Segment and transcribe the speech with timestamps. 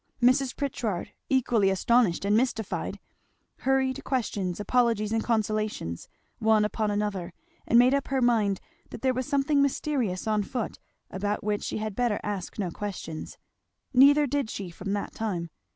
[0.19, 0.55] Mrs.
[0.55, 2.97] Pritchard equally astonished and mystified,
[3.57, 6.07] hurried questions, apologies, and consolations,
[6.39, 7.33] one upon another;
[7.67, 8.59] and made up her mind
[8.89, 10.79] that there was something mysterious on foot
[11.11, 13.37] about which she had better ask no questions.
[13.93, 15.51] Neither did she, from that time.